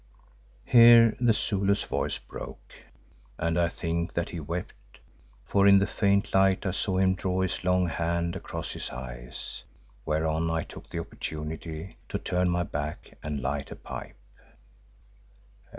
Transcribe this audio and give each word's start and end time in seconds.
Here 0.65 1.15
the 1.19 1.31
Zulu's 1.31 1.83
voice 1.83 2.17
broke 2.17 2.73
and 3.37 3.55
I 3.59 3.69
think 3.69 4.13
that 4.15 4.29
he 4.29 4.39
wept, 4.39 4.97
for 5.45 5.67
in 5.67 5.77
the 5.77 5.85
faint 5.85 6.33
light 6.33 6.65
I 6.65 6.71
saw 6.71 6.97
him 6.97 7.13
draw 7.13 7.41
his 7.41 7.63
long 7.63 7.87
hand 7.87 8.35
across 8.35 8.71
his 8.71 8.89
eyes, 8.89 9.61
whereon 10.03 10.49
I 10.49 10.63
took 10.63 10.89
the 10.89 10.97
opportunity 10.97 11.97
to 12.09 12.17
turn 12.17 12.49
my 12.49 12.63
back 12.63 13.19
and 13.21 13.41
light 13.43 13.69
a 13.69 13.75
pipe. 13.75 14.17